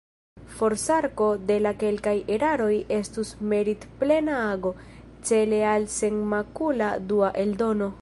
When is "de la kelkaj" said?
1.49-2.15